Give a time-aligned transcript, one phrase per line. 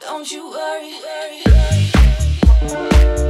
[0.00, 1.88] Don't you worry, worry, worry.
[2.68, 3.27] Don't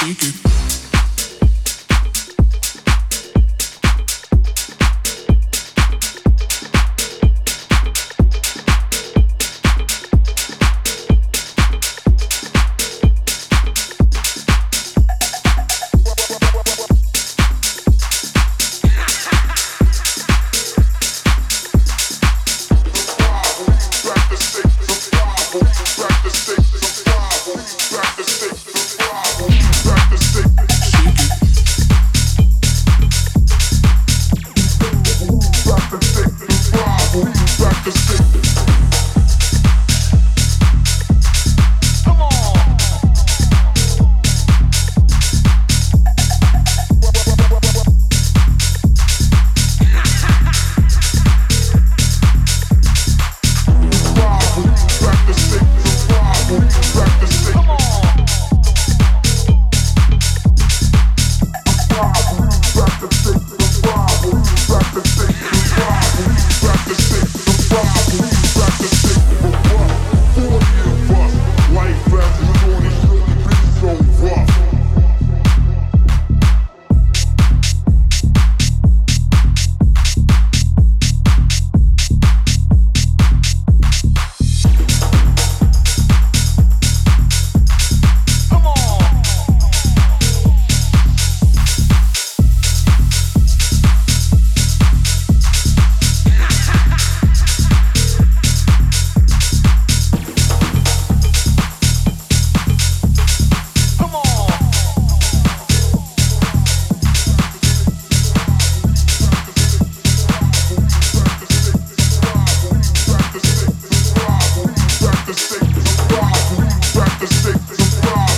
[0.00, 0.69] take it.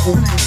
[0.04, 0.41] Ooh.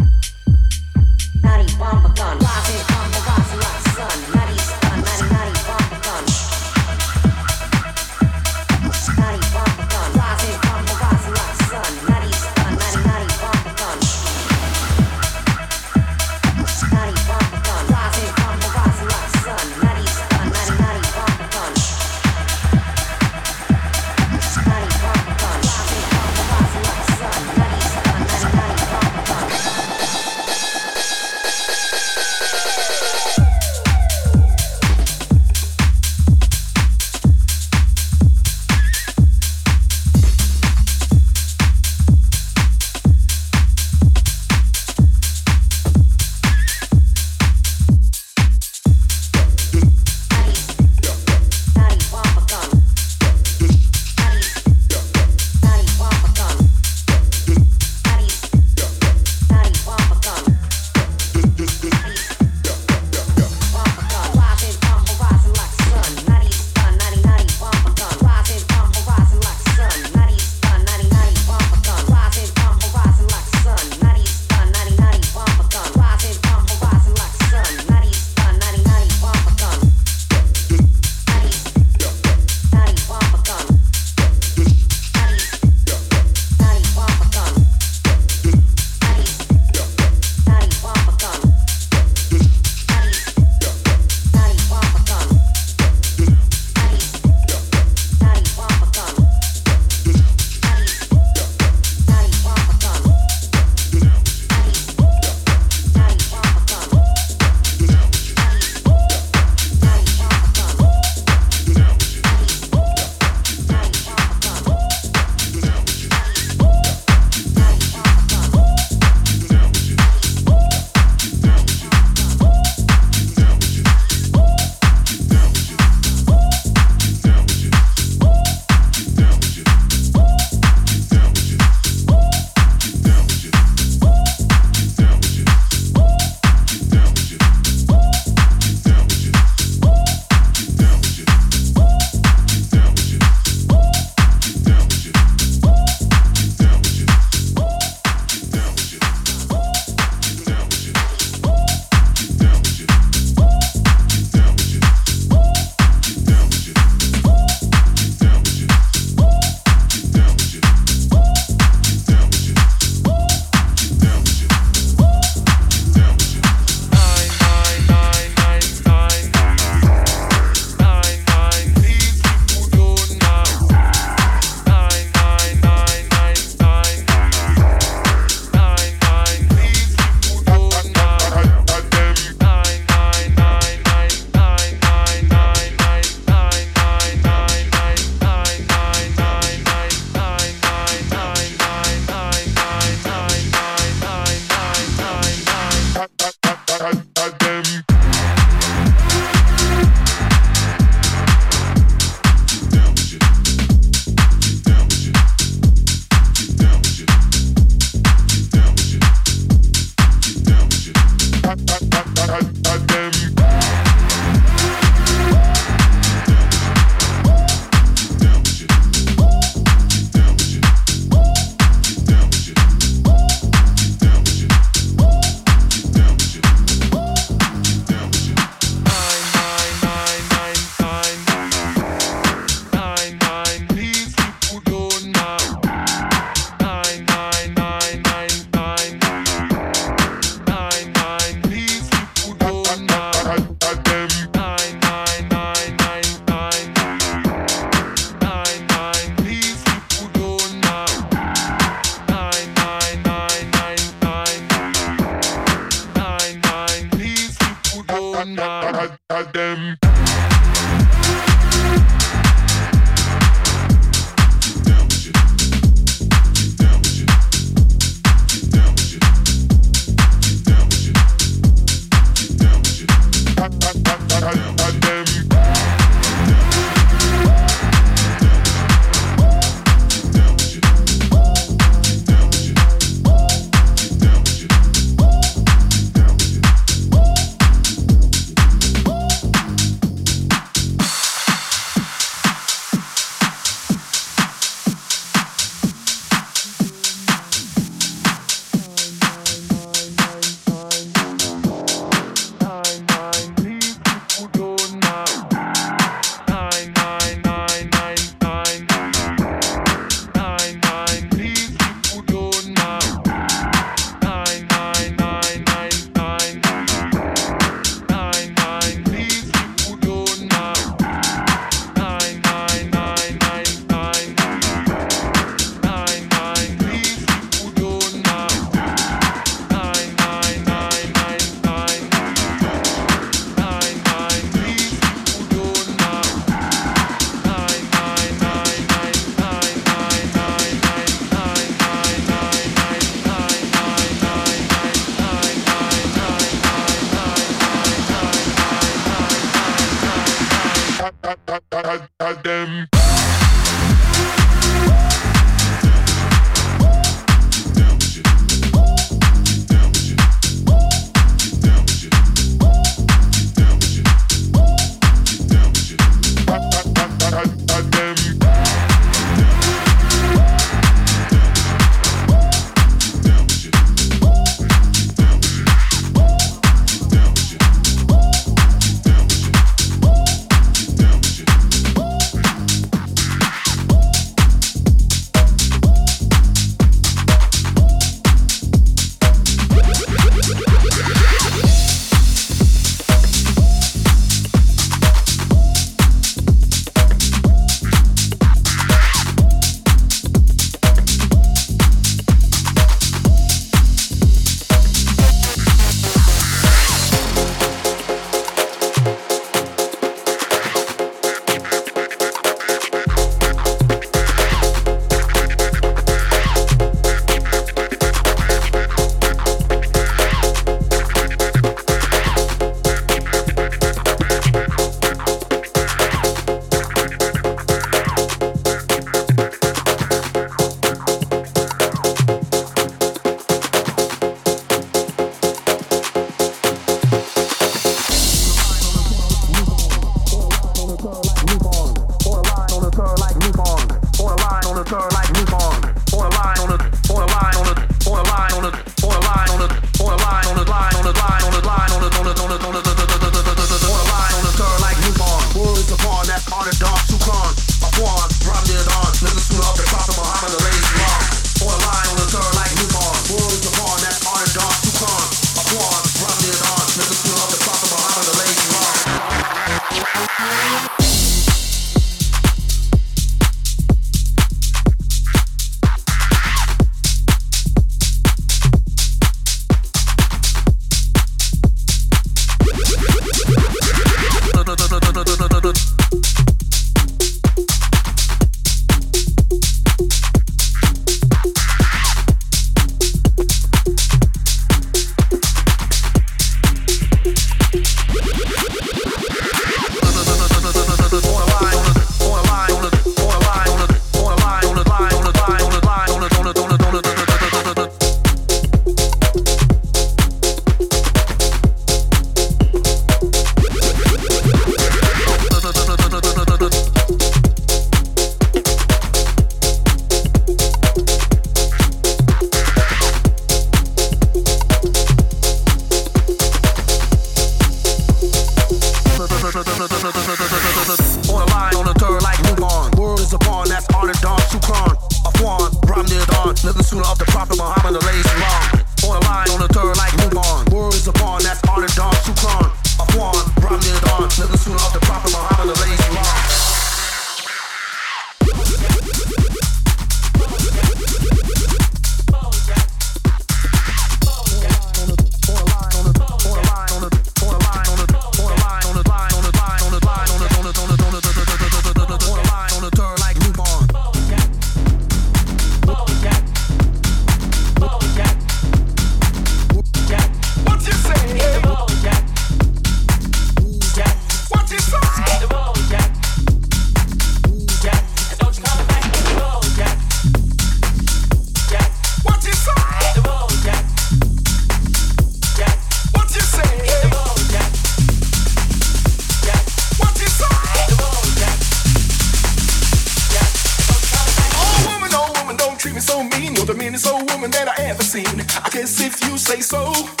[599.31, 600.00] Say so,